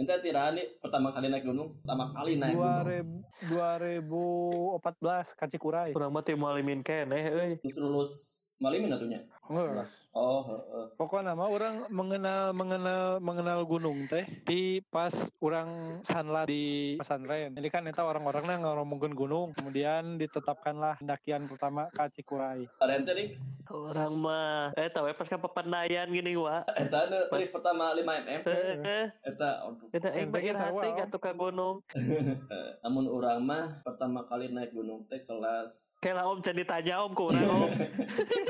[0.00, 3.20] Ente tirani pertama kali naik gunung, pertama kali naik gunung.
[3.52, 5.92] 2000 2014 Kacikurai.
[5.92, 7.52] Kurang mati mau alimin keneh euy.
[7.60, 9.20] Terus lulus malimin atunya.
[10.14, 10.84] Oh, heeh.
[10.94, 15.10] Pokoknya mah orang mengenal mengenal mengenal gunung teh di pas
[15.42, 17.50] orang sanlat di pesantren.
[17.58, 22.70] Jadi kan eta orang-orangnya ngomongin gunung, kemudian ditetapkanlah pendakian pertama ke Cikuray.
[22.78, 23.28] Ada ente nih,
[23.66, 26.62] Orang mah eh tahu pas ka pepandayan gini wa.
[26.74, 28.42] eta Pas- pertama 5 mm.
[29.24, 29.88] Eta aduh.
[29.90, 31.82] Kita aing Ente bagi ge sarua, hati ka tukang gunung.
[32.50, 37.14] Eh, Namun orang mah pertama kali naik gunung teh kelas Kela om jadi tanya om
[37.14, 37.70] ku urang om.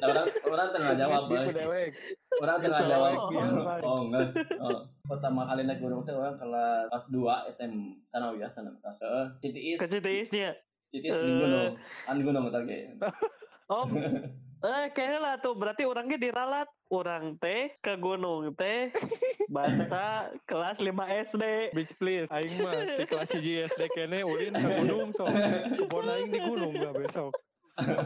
[0.00, 1.36] Orang orang tengah jawab, Di.
[1.50, 1.88] Dewek.
[2.36, 2.88] Orang tengah Oh.
[2.90, 3.12] jawab.
[3.30, 3.80] Biar, Boy.
[3.80, 4.26] Oh, enggak.
[4.58, 4.80] Oh.
[5.04, 7.72] Pertama kali naik gunung teh orang kelas kelas 2 SM
[8.04, 8.70] sana ya sana.
[8.78, 9.78] Kelas heeh, Citiis.
[9.78, 10.50] Kecitiisnya.
[10.90, 11.38] Citis di Eh.
[11.38, 11.72] gunung.
[12.04, 12.94] An gunung ge.
[13.66, 13.88] Om.
[14.64, 16.68] Eh kayaknya lah tuh berarti orangnya diralat.
[16.88, 18.88] Orang teh ke gunung teh
[19.50, 21.44] bahasa kelas 5 SD.
[21.72, 22.28] Beach please.
[22.30, 25.26] Aing mah di kelas CG SD kene ulin ke gunung so.
[25.74, 27.32] Kebon aing di gunung gak besok.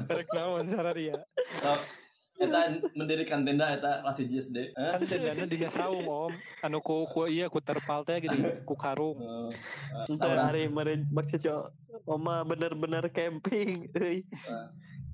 [0.08, 1.20] Rek naon sararia.
[1.60, 1.80] Oh,
[2.40, 2.58] eta
[2.96, 4.72] mendirikan tenda eta kelas SD.
[4.72, 4.92] Eh?
[4.96, 6.32] Kan tendana di saung om.
[6.64, 9.18] Anu ku ku iya ku terpal teh gini ku karung.
[9.20, 10.44] Oh, eh, Untuk tawuran.
[10.48, 11.68] hari meren maksudnya
[12.08, 13.92] Oma bener-bener camping.
[13.92, 14.24] euy.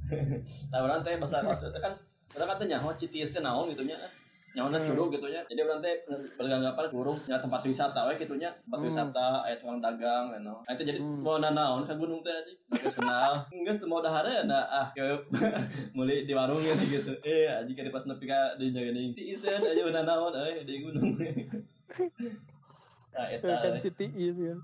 [0.72, 1.92] Tawuran teh bahasa maksudnya kan
[2.38, 3.98] orang kan teh nyaho Citis teh naon gitu nya.
[4.54, 4.86] Nyaona Hmm.
[4.86, 5.42] curug gitu nya.
[5.50, 5.94] Jadi teh
[6.38, 8.54] beranggapan curug nya tempat wisata we gitu nya.
[8.62, 8.86] Tempat Hmm.
[8.86, 10.62] wisata aya tukang dagang eno.
[10.62, 11.26] Nah, itu jadi Hmm.
[11.26, 12.38] mau nanaon ka gunung teh.
[12.70, 13.42] Make senal.
[13.66, 15.02] Geus teu mau dahare da ah ke
[15.98, 17.10] mulai di warung ya gitu.
[17.26, 21.18] Eh anjing kada pas nepi ka di geuning ti isen aja nanaon euy di gunung.
[23.14, 24.58] Nah, eta Kan citi iya.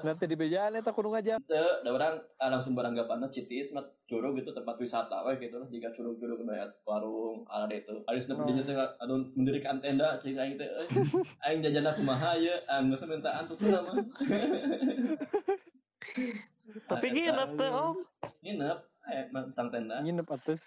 [0.00, 1.44] Nanti di bejaan eta kudu ngajak.
[1.44, 5.68] Teu, da orang ah, langsung beranggapan citis mah curug gitu tempat wisata we gitu lah
[5.68, 8.48] jika curug-curug banyak warung ada itu ada snap Oh.
[8.48, 10.88] teh anu mendirikan tenda cing aing teh euy
[11.42, 12.54] aing jajana kumaha ye
[12.86, 13.92] geus mintaan tuh nama
[16.88, 17.96] Tapi eta, tuh om.
[18.40, 20.60] nginep eh sang tenda Nginep atus.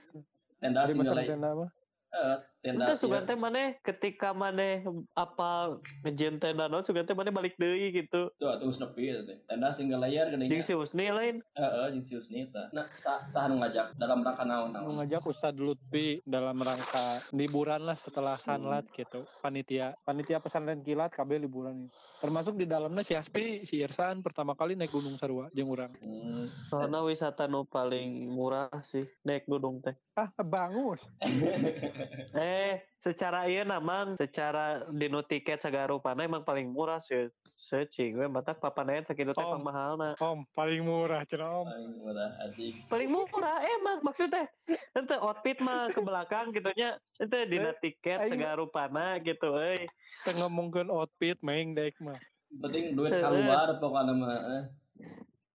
[0.57, 1.69] tenda single tenda mah.
[2.11, 3.27] eh tenda Itu sugan ieu.
[3.27, 4.85] teh maneh ketika maneh
[5.17, 8.29] apa ngejen tenda naon sugan teh maneh balik deui gitu.
[8.37, 11.41] tuh atuh geus nepi eta teh tenda single layer geuning Jeung si Usni lain.
[11.57, 15.25] heeh jeung si Usni teh nah sa saha nu ngajak dalam rangka naon naon ngajak
[15.25, 19.25] Ustadz Lutfi dalam rangka liburan lah setelah sanlat gitu.
[19.41, 21.97] Panitia panitia pesantren kilat KB liburan itu.
[22.21, 25.89] Termasuk di dalamnya si Aspi, si Irsan pertama kali naik gunung Sarua jeung urang.
[25.97, 26.45] Hmm.
[26.69, 29.97] Soalnya wisata nu paling murah sih naik gunung teh.
[30.13, 31.01] Ah, bangus.
[32.33, 32.50] Eh,
[32.95, 37.29] secara iya namang, secara dino tiket sagarupana emang paling murah sih.
[37.53, 39.53] Searching, we batak papanaya sakitu teh Oh.
[39.53, 40.17] pang mahalna.
[40.17, 41.67] Om, paling murah cenah Om.
[41.69, 44.49] paling murah anjing Paling murah emang maksudnya.
[44.97, 46.97] Ente outfit mah ke belakang gitu nya.
[47.21, 49.85] Ente dina tiket aing- sagarupana gitu euy.
[50.25, 52.17] Kita ngomongkeun outfit main daek mah.
[52.51, 54.63] penting duit keluar pokoknya mah eh.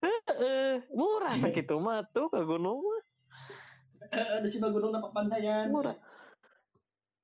[0.01, 3.03] Heeh, murah sakitu mah tuh ke gunung mah.
[4.15, 5.99] Eh, di sini gunung dapat pandayan Murah.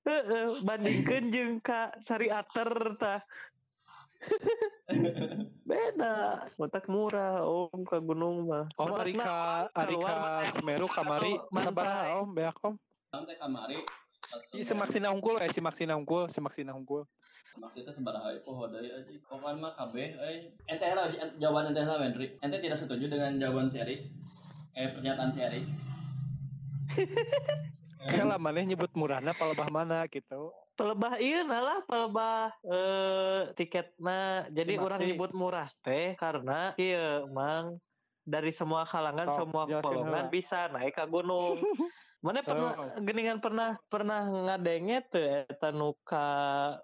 [0.03, 3.23] Heeh, bandingkeun jeung ka Sari Ater tah.
[5.69, 8.67] Beda, matak murah om ke gunung mah.
[8.79, 9.39] Om na- Arika
[9.75, 12.75] keluar, Semeru kamari sabaraha Om beak Om.
[13.13, 13.77] nanti kamari
[14.33, 17.05] Si semak sina hungkul eh simak sina hungkul, semak sina hungkul.
[17.53, 20.57] maksudnya sebaraha poho deui aja pokoknya mah kabeh eh.
[20.65, 21.05] Ente lah
[21.37, 22.41] jawaban ente lah Wendri.
[22.41, 24.09] Ente tidak setuju dengan jawaban si Erik.
[24.73, 25.45] Eh pernyataan si
[28.03, 30.51] Erik Kalah maneh nyebut murahna palebah mana gitu.
[30.75, 34.51] Pelebah iya lah pelebah eh tiketna.
[34.51, 37.79] Jadi Simak orang nyebut murah teh karena iya mang
[38.23, 41.59] dari semua kalangan Sok, semua golongan bisa naik ke gunung.
[42.23, 43.03] Mana pernah Oh.
[43.03, 46.27] geningan pernah pernah ngadenge teu eta nuka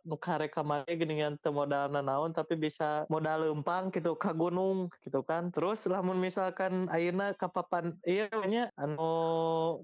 [0.02, 5.54] nuka rekamane geningan teu modal naon tapi bisa modal lempang gitu ka gunung gitu kan.
[5.54, 9.06] Terus lamun misalkan ayeuna ka papan iya nya anu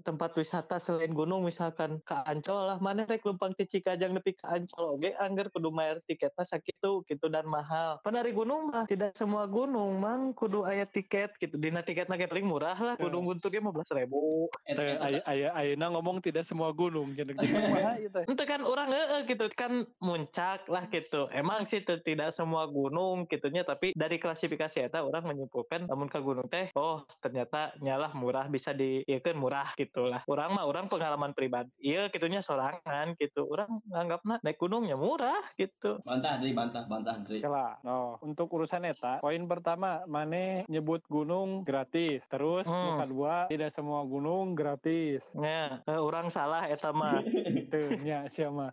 [0.03, 4.59] tempat wisata selain gunung misalkan ka Ancol lah mana rek lempang ti Cikajang nepi ka
[4.59, 8.03] Ancol oge angger kudu bayar tiketnya sakitu gitu dan mahal.
[8.03, 11.55] Penari gunung mah tidak semua gunung mang kudu aya tiket gitu.
[11.55, 14.51] Dina tiketna ge paling murah lah gunung guntur ge 15.000 ribu.
[14.67, 17.25] Ente- Teh ente- aya aya ayeuna ngomong tidak semua gunung teh.
[18.31, 21.27] Itu kan orang eh gitu kan muncak lah gitu.
[21.29, 26.47] Emang sih tidak semua gunung gitunya tapi dari klasifikasi eta orang menyimpulkan namun ke gunung
[26.49, 30.23] teh oh ternyata nyalah murah bisa di iya kan murah gitulah.
[30.25, 31.69] Orang mah orang pengalaman pribadi.
[31.81, 33.45] Iya gitunya sorangan gitu.
[33.45, 36.01] Orang nganggapna naik gunungnya murah gitu.
[36.01, 37.41] Bantah dari bantah bantah Dri.
[37.41, 37.77] Kela.
[37.83, 42.23] No, untuk urusan eta, poin pertama, Mane nyebut gunung gratis.
[42.29, 42.95] Terus Hmm.
[42.95, 45.27] yang kedua, tidak semua gunung gratis.
[45.35, 47.19] Ya, eh, orang salah eta mah.
[47.67, 48.71] Itu nya siapa?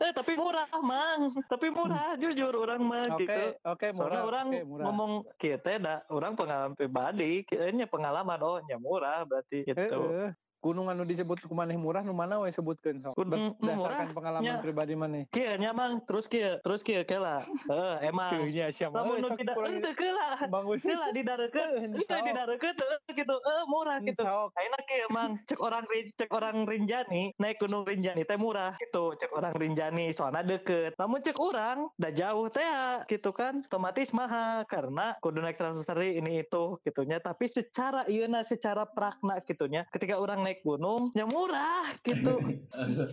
[0.00, 1.36] eh, tapi murah, Mang.
[1.44, 3.42] Tapi murah, jujur orang mah Oke, gitu.
[3.60, 4.22] oke Soalnya murah.
[4.24, 4.84] orang oke, murah.
[4.88, 9.76] ngomong kita dah orang pengalaman pribadi, kayaknya pengalaman oh nya murah berarti gitu.
[9.76, 10.32] Heeh.
[10.62, 13.18] Gunung anu disebut kumaneh murah nu mana we sebutkeun sok.
[13.18, 14.62] Gunung Berdasarkan murah, pengalaman nya.
[14.62, 15.22] pribadi maneh.
[15.34, 17.42] Kieu nya Mang, terus kieu, terus kieu kela.
[17.66, 18.30] Heeh, emang.
[18.30, 18.70] Teu nya?
[18.94, 20.28] Lamun Eh, nu sok tidak ente kela.
[20.46, 20.80] Bagus.
[20.86, 23.34] Kela didarekeun, didarekeun teu gitu.
[23.42, 24.22] Eh murah gitu.
[24.22, 24.54] Sok.
[24.54, 25.82] Aina kieu Mang, cek orang
[26.14, 30.94] cek orang Rinjani, naik gunung Rinjani teh murah gitu, cek orang Rinjani soalnya deket.
[30.94, 36.22] Namun cek orang udah jauh teh ya, gitu kan, otomatis mahal karena kudu naik transportasi
[36.22, 37.18] ini itu gitunya.
[37.18, 42.36] Tapi secara iya secara prakna gitunya, ketika orang naik gunung ya murah gitu,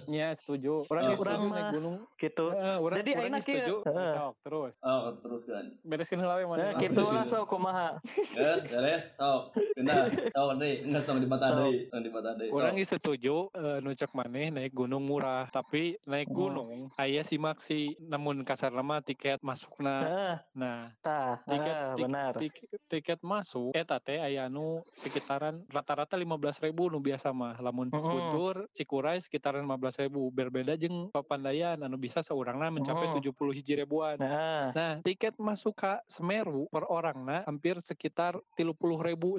[0.05, 0.83] Nya setuju.
[0.85, 1.95] Orang Oh, orang naik gunung.
[2.15, 2.45] gitu.
[2.49, 3.75] Heeh, urang Jadi ayeuna geus setuju.
[3.77, 4.13] kieu, heeh.
[4.13, 4.73] Sok, terus.
[4.81, 5.63] Oh, teruskan.
[5.81, 7.89] Bereskeun heula we Nah, gitu lah so kumaha.
[8.29, 9.03] Yes, beres.
[9.15, 9.41] Sok.
[9.71, 10.11] Pindah.
[10.27, 10.73] Sok Dri.
[10.81, 11.59] Enggak sama dibantah Sok.
[11.61, 11.77] deui.
[11.85, 12.49] Sama dibantah deui.
[12.49, 12.77] Orang Sok.
[12.77, 16.37] geus setuju eh, nu cek maneh naik gunung murah, tapi naik Hmm.
[16.37, 19.95] gunung aya simak sih namun kasar nama tiket masukna.
[20.01, 22.31] Heeh, Nah, tah, tiket heeh, tik- benar.
[22.35, 26.57] tik- tiket masuk eta teh aya nu sekitaran rata-rata 15.000
[26.87, 28.01] nu biasa mah lamun Mm-mm.
[28.01, 33.15] Guntur Cikuray sekitaran 15.000 berbeda jeung Papandayan anu bisa seurangna mencapai Mm.
[33.21, 38.77] 70 hiji ribuan Nah, Nah, tiket masuk ke Semeru per orangna hampir sekitar 30.000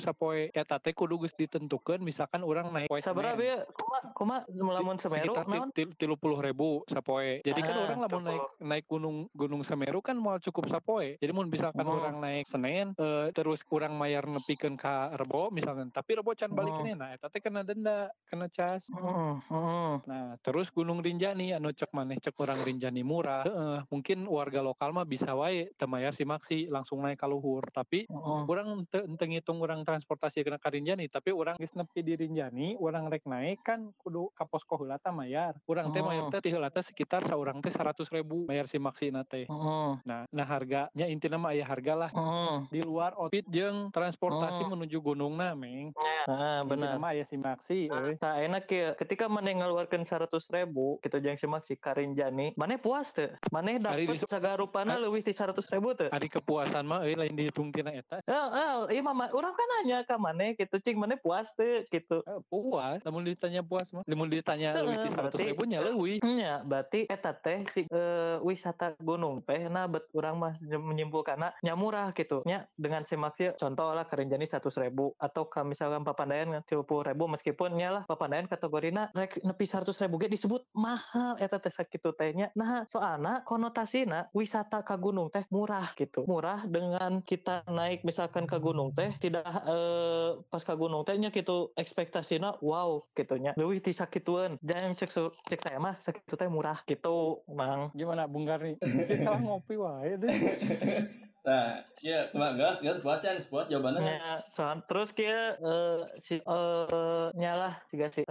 [0.00, 3.34] sapoe eta teh kudu geus ditentukeun misalkan orang naik poe Senen.
[3.34, 3.58] bieu?
[3.72, 5.46] Kuma kumaha lamun Semeru sekitar
[5.94, 7.40] tilu puluh ribu sapoe.
[7.40, 11.16] Jadi kan Ah, orang lamun naik naik gunung gunung Semeru kan mau cukup sapoe.
[11.16, 11.96] Jadi mun misalkan Oh.
[11.96, 16.72] orang naik Senin eh, terus kurang mayar nepikeun ka Rebo misalkan, tapi Rebo can balik
[16.72, 16.86] Oh.
[16.90, 18.84] nah eta teh kena denda, kena cas.
[18.92, 19.94] Heeh, heeh.
[20.04, 23.44] Nah, terus Gunung Rinjani anu cek maneh cek orang Rinjani murah.
[23.44, 27.64] Heeh, mungkin warga lokal mah bisa wae teu mayar si maksi langsung naik ka luhur,
[27.72, 28.42] tapi Heeh.
[28.44, 32.76] orang ente, ente ngitung orang transportasi kena ka Rinjani tapi orang geus nepi di Rinjani
[32.76, 36.08] orang rek naik kan kudu ka posko heula teh mayar urang teh Oh.
[36.08, 39.90] mayar teh ti heula teh sekitar saurang teh 100 ribu mayar si maksina teh Heeh.
[40.04, 42.56] nah nah harganya intinya mah aya harga lah Heeh.
[42.72, 44.70] di luar outfit jeung transportasi Oh.
[44.70, 45.94] menuju gunungna meng
[46.28, 46.98] Ah, intina benar.
[46.98, 48.92] mah aya si maksi euy Nah, enak ya.
[48.92, 53.30] Ketika mana ngeluarkan seratus ribu, kita jangan simak si Karinjani, mana puas tuh?
[53.48, 56.10] Mana dapat di- sagarupana lebih di seratus ribu tuh?
[56.10, 59.98] ari kepuasan mah euy lain dihitung tina eta Eh, eh, iya mama, orang kan nanya
[60.02, 62.20] ke mana gitu, cing mana puas tuh gitu.
[62.20, 66.60] Eh, puas namun ditanya puas mah namun ditanya ti 100 berarti- ribu nya leuwih Ya,
[66.60, 72.10] berarti eta teh si eh, wisata gunung teh nah bet orang mah menyimpulkan nya murah
[72.12, 77.04] gitu nya dengan simaksi contoh lah Karinjani seratus ribu atau ka misalkan Papandayan tiga puluh
[77.04, 81.36] ribu meskipun nya lah Papandayan kategorina rek nepi seratus ribu ge disebut mahal.
[81.36, 82.48] Eta teh sakitu tehnya.
[82.56, 86.24] Nah soalna konotasina wisata ke gunung teh murah gitu.
[86.24, 91.28] Murah dengan kita naik misalkan ke gunung teh tidak eh, pas ke gunung teh nya
[91.28, 94.56] gitu ekspektasina wow gitunya leuwih ti sakituan.
[94.64, 95.10] Jangan cek
[95.44, 97.92] cek saya mah sakitu teh murah gitu mang.
[97.92, 98.80] Gimana Bung Garni?
[99.08, 100.30] Sih kalah ngopi wae deh
[101.40, 104.04] Nah, iya, cuma gas, gas puas ya, puas jawabannya.
[104.04, 108.22] Ya, soal terus kia eh si eh nyalah jika si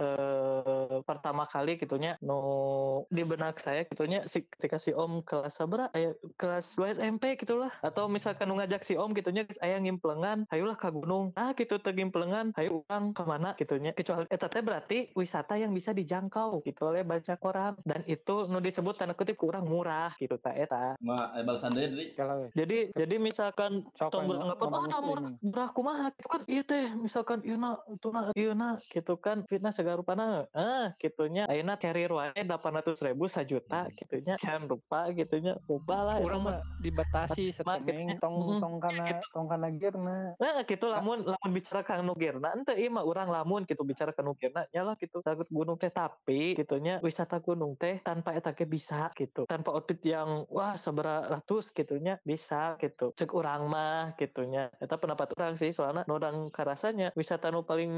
[0.90, 5.86] eh pertama kali gitunya no di benak saya gitunya si ketika si Om kelas sabra
[5.94, 7.70] aya kelas 2 SMP gitulah.
[7.80, 11.30] Atau misalkan nu ngajak si Om gitunya geus aya ngimplengan hayulah ka gunung.
[11.38, 13.94] Ah gitu teu ngimplengan hayu urang ke mana gitunya.
[13.94, 17.78] Kecuali eta teh berarti wisata yang bisa dijangkau gitu oleh banyak orang.
[17.86, 20.98] Dan itu nu disebut tanda kutip kurang murah gitu ta eta.
[20.98, 22.10] Ma, eh, balasan deui,
[22.58, 26.06] jadi jadi misalkan tong beranggapan oh nah murah murah kumaha?
[26.18, 30.48] Gitu kan iya teh misalkan ieu na itu na ieu na gitu kan fitnah segarupana
[30.80, 31.44] ah gitunya.
[31.50, 34.34] Ayeuna carrier wae 800 ribu sajuta gitunya.
[34.40, 35.60] Can rupa gitunya.
[35.68, 36.56] Rupa lah orang mah.
[36.80, 38.20] dibatasi setemeng gitu.
[38.24, 39.04] tong Mm, tong kana
[39.36, 40.32] tong kana gearna.
[40.40, 40.88] Nah, gitu.
[40.88, 44.96] Lamun lamun bicara ka nugirna ente ieu mah urang lamun gitu bicara ka nugirna nyalah
[44.96, 45.92] gitu sagut gunung teh.
[45.92, 49.44] Tapi gitunya wisata gunung teh tanpa eta ge bisa gitu.
[49.44, 53.12] Tanpa outfit yang wah sabaraha ratus gitunya bisa gitu.
[53.12, 54.72] Cek urang mah gitunya.
[54.80, 57.92] Eta pendapat urang sih soalnya nu urang karasanya wisata nu paling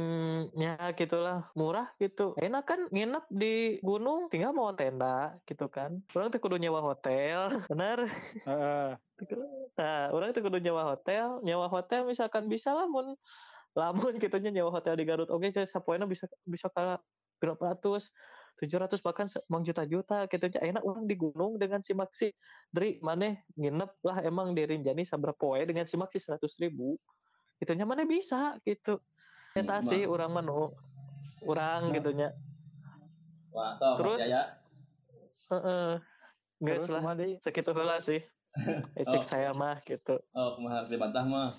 [0.59, 2.35] nya gitulah murah gitu.
[2.41, 6.01] Enak kan nginep di gunung tinggal mau tenda gitu kan.
[6.17, 8.09] Urang teh kudu nyewa hotel bener
[8.49, 8.97] Heeh.
[9.77, 13.13] Nah, orang itu kudu nyewa hotel, nyewa hotel misalkan bisa lah mun
[13.77, 15.29] lamun gitu nya nyewa hotel di Garut.
[15.29, 16.97] Oke okay, sapoena bisa bisa ka
[17.37, 18.09] berapa ratus?
[18.61, 20.61] 700 bahkan se- emang juta-juta gitu nya.
[20.65, 22.33] Enak orang di gunung dengan si maksi
[22.73, 26.97] dari maneh nginep lah emang di Rinjani sabar poe dengan si maksi 100 ribu.
[27.61, 28.97] Gitu mana bisa gitu.
[29.53, 30.73] Hmm, sih orang menu
[31.45, 31.95] orang Nah.
[31.99, 32.29] gitu nya
[33.53, 34.21] Wah, Terus?
[34.25, 34.43] Yaya.
[35.53, 35.91] Heeh.
[36.63, 37.01] Nggak lah.
[37.03, 37.35] kumaha deui?
[37.45, 38.21] Segitu heula sih.
[38.97, 39.27] Ecek Oh.
[39.27, 40.17] saya mah gitu.
[40.33, 41.53] Oh, kumaha dibantah mah.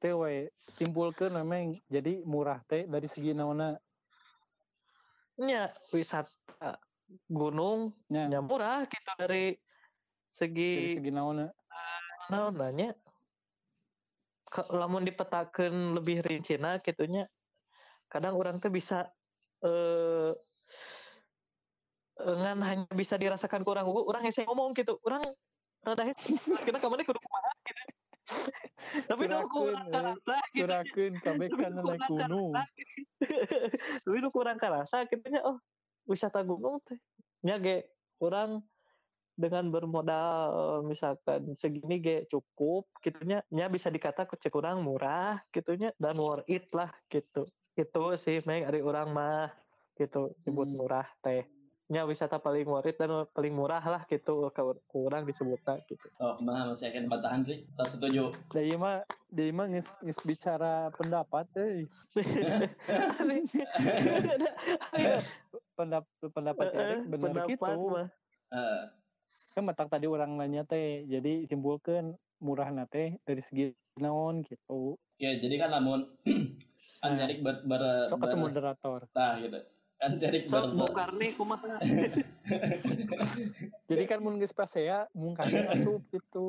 [0.00, 0.48] Teh we
[0.80, 3.76] simpulkeun memang jadi murah teh dari segi naonna
[5.36, 6.80] Nya wisata
[7.28, 9.44] gunung nya nya murah gitu dari dari
[10.32, 11.52] segi segi naonna.
[12.32, 12.96] naon nanya
[14.48, 17.28] Ke- lamun dipetakeun lebih rincina gitunya
[18.08, 19.12] kadang orang tuh bisa
[19.60, 20.32] eh
[22.22, 23.88] ngan hanya bisa dirasakan kurang.
[23.88, 24.96] Orang yang ngomong gitu.
[25.02, 25.22] Orang
[25.80, 26.20] rada hese
[26.68, 27.82] kita kamarnya kudu kumaha gitu.
[29.06, 30.58] Tapi nu kurang Curakeun, karasa gitu.
[30.66, 32.52] Curakeun kabeh Tapi kana nu naik kurang gunung.
[32.76, 33.02] gitu.
[34.04, 35.56] tapi nu kurang karasa gitunya oh
[36.04, 36.98] wisata gunung teh
[37.42, 37.86] nya ge
[38.20, 38.60] orang
[39.34, 42.92] dengan bermodal eh, misalkan segini ge cukup.
[43.00, 47.48] Gitunya nya bisa dikata cek kurang murah gitunya dan worth it lah gitu.
[47.72, 49.48] Itu sih Meng dari orang mah
[49.96, 50.36] gitu.
[50.44, 50.76] Disebut Hmm.
[50.76, 51.48] murah teh
[51.90, 54.46] nya wisata paling worth it dan paling murah lah gitu
[54.86, 57.66] kurang disebutnya gitu Oh, kumaha masih akan bantahan, Ri?
[57.74, 58.30] Tak setuju.
[58.54, 61.90] Da ieu mah da ieu mah geus geus bicara pendapat euy.
[65.74, 67.88] Pendap pendapat si Erik bener pendapat gitu.
[67.90, 68.08] mah
[68.50, 68.82] Eh,
[69.54, 71.02] Kan matak tadi orang nanya teh.
[71.10, 74.94] Jadi simpulkeun murah teh dari segi naon gitu.
[74.94, 76.06] Oke, jadi kan lamun
[77.02, 77.18] kan Nah.
[77.24, 77.82] Jerik ber, ber,
[78.12, 79.00] Sok ber, ketemu moderator.
[79.16, 79.58] nah, gitu.
[80.00, 80.16] Kan
[80.48, 81.76] ber, bongkar nih kumaha
[83.92, 86.48] Jadi kan mun geus pasea mungkin asup gitu.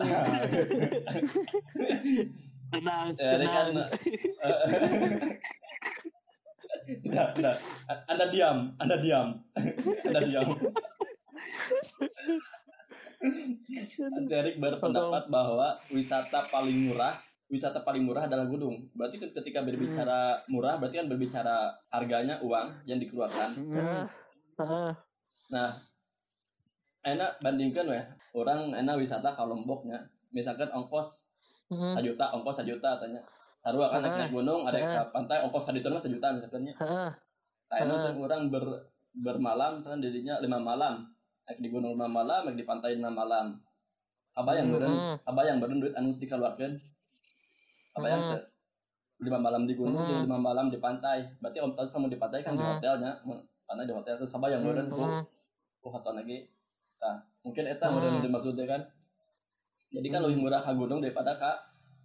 [2.71, 3.91] tenang tenang
[6.81, 7.55] Tidak, tidak.
[8.07, 9.43] Anda diam, Anda diam.
[10.07, 10.47] Anda diam.
[14.31, 18.87] Jerik berpendapat bahwa wisata paling murah wisata paling murah adalah gunung.
[18.95, 23.49] Berarti ketika berbicara murah, berarti kan berbicara harganya uang yang dikeluarkan.
[23.59, 24.07] Hmm.
[24.57, 24.95] Ah,
[25.51, 25.69] Nah,
[27.03, 28.03] enak bandingkan ya.
[28.31, 29.99] Orang enak wisata ke Lomboknya.
[30.31, 31.27] Misalkan ongkos
[31.67, 33.19] mm, sejuta, ongkos sejuta katanya.
[33.59, 36.71] Sarua kan naik, naik gunung, ada ke pantai, ongkos kaditurna sejuta misalkannya.
[36.79, 37.11] ah,
[37.67, 38.15] Nah, enak Ah.
[38.15, 38.63] orang ber,
[39.11, 41.03] bermalam, misalkan dirinya lima malam.
[41.43, 43.59] Naik di gunung lima malam, naik di pantai lima malam.
[44.31, 46.79] Apa yang beren, mm, apa yang beren duit anu dikeluarkan?
[47.91, 48.41] Apa yang Hmm.
[49.21, 50.23] lima malam di gunung, Hmm.
[50.25, 51.27] lima malam di pantai.
[51.37, 52.71] Berarti om tahu kamu di pantai kan di Hmm.
[52.73, 53.11] hotelnya,
[53.63, 54.97] pantai di hotel terus apa yang beren Hmm.
[55.19, 55.23] mm,
[55.77, 56.47] ku hotel lagi.
[56.97, 57.99] Nah, mungkin eta Hmm.
[57.99, 58.21] hmm.
[58.21, 58.81] dimaksudnya kan.
[59.91, 61.51] Jadi kan lebih murah ke gunung daripada ke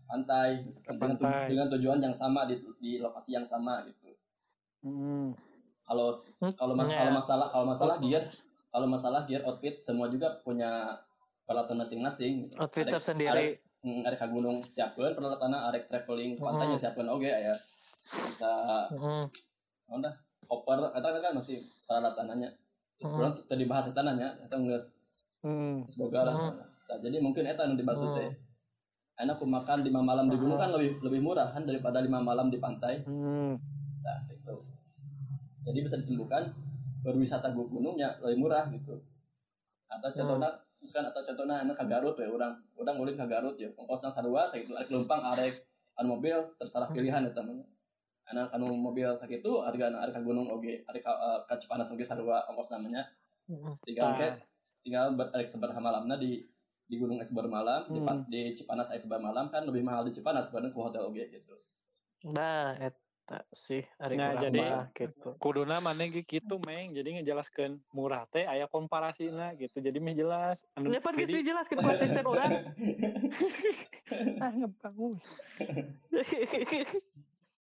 [0.06, 4.10] pantai Ke dengan, tu- dengan tujuan yang sama di, di lokasi yang sama gitu.
[4.82, 5.30] Hmm.
[5.82, 6.10] Kalau
[6.52, 6.98] kalau mas Ya.
[6.98, 8.26] kalau masalah kalau masalah gear
[8.68, 10.98] kalau masalah gear outfit semua juga punya
[11.42, 12.50] peralatan masing-masing.
[12.56, 16.74] outfit Ada- tersendiri Hmm, Ada ke gunung siapkan peralatan arek traveling ke pantai Hmm.
[16.74, 17.54] ya siapkan oke ya.
[18.06, 18.50] Bisa
[18.90, 19.26] Mm,
[19.86, 20.10] onda
[20.46, 22.50] koper eta kan masih peralatannya.
[22.98, 23.14] Hmm.
[23.14, 24.98] Kurang tadi bahas eta nanya eta geus
[25.46, 25.86] Hmm.
[25.86, 26.34] semoga lah.
[26.34, 26.58] Hmm.
[26.58, 28.14] Nah, jadi mungkin eta yang Hmm.
[28.18, 28.30] teh.
[29.16, 32.50] Enak aku makan lima malam di gunung kan lebih lebih murah kan daripada lima malam
[32.50, 33.00] di pantai.
[33.06, 33.54] Hmm.
[34.02, 34.54] Nah, itu.
[35.62, 36.50] Jadi bisa disembuhkan
[37.06, 38.98] berwisata ke gunungnya lebih murah gitu.
[39.86, 40.50] Atau contohnya
[40.82, 43.68] misalkan atau contohnya enak ke Garut ya orang orang nguling ke Garut ya.
[43.78, 45.54] Ongkosnya sarua sakitu arek lempang arek
[45.96, 47.62] anu mobil terserah pilihan ya teman.
[48.26, 51.88] Anak anu mobil sakitu harga anu arek ka gunung oge arek ka, eh, ka Cipanas
[51.90, 53.06] oge sarua ongkos namanya.
[53.46, 54.28] Mm, tinggal ke
[54.82, 56.42] tinggal ber arek seberapa malamna di
[56.86, 58.06] di gunung es malam di, Hmm.
[58.06, 61.54] Pan- di Cipanas es malam kan lebih mahal di Cipanas dibanding ke hotel oge gitu.
[62.30, 62.74] Nah
[63.26, 65.34] eta sih hari Nah, jadi gitu.
[65.42, 66.94] Kuduna mana gitu meng.
[66.94, 69.82] Jadi ngejelaskan murah teh aya komparasina gitu.
[69.82, 72.70] Jadi meh jelas anu Ya geus jadi dijelaskeun ku asisten orang.
[74.42, 75.18] ah ngebangun